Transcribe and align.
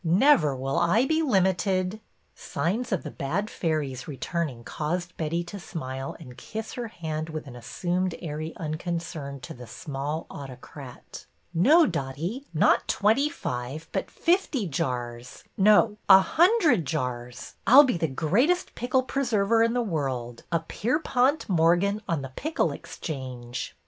Never 0.03 0.55
will 0.55 0.79
I 0.79 1.05
be 1.05 1.21
limited 1.21 1.99
—"Signs 2.35 2.91
of 2.91 3.03
the 3.03 3.11
bad 3.11 3.51
fairies 3.51 4.07
returning 4.07 4.63
caused 4.63 5.15
Betty 5.15 5.43
to 5.43 5.59
smile 5.59 6.15
and 6.19 6.35
kiss 6.39 6.73
her 6.73 6.87
hand 6.87 7.29
with 7.29 7.45
assumed 7.45 8.15
airy 8.19 8.51
un 8.57 8.77
concern 8.79 9.39
to 9.41 9.53
the 9.53 9.67
small 9.67 10.25
autocrat. 10.27 11.27
No, 11.53 11.85
Dotty, 11.85 12.47
not 12.51 12.87
twenty 12.87 13.29
five, 13.29 13.87
but 13.91 14.09
fifty 14.09 14.65
jars,— 14.67 15.43
no, 15.55 15.99
a 16.09 16.17
hundred 16.17 16.85
jars! 16.87 17.53
I 17.67 17.75
'll 17.75 17.83
be 17.83 17.97
the 17.99 18.07
greatest 18.07 18.73
pickle 18.73 19.03
preserver 19.03 19.61
in 19.61 19.73
the 19.75 19.83
world, 19.83 20.41
a 20.51 20.61
Pierpont 20.61 21.47
Morgan 21.47 22.01
on 22.09 22.23
the 22.23 22.33
Pickle 22.35 22.71
Exchange 22.71 23.75